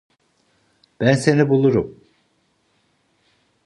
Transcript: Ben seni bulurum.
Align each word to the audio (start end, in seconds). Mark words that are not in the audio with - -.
Ben 0.99 1.13
seni 1.13 1.49
bulurum. 1.49 2.01